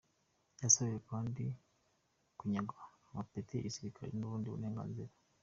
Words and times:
Yasabiwe 0.61 0.99
kandi 1.09 1.43
kunyagwa 2.37 2.81
amapeti 3.09 3.51
ya 3.53 3.65
gisirikare 3.67 4.11
n’ubundi 4.13 4.47
burenganzira. 4.53 5.13